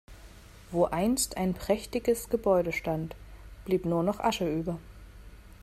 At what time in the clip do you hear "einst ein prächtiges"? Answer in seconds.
0.85-2.29